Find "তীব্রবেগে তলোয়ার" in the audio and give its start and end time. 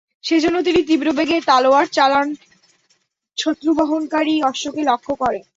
0.83-1.87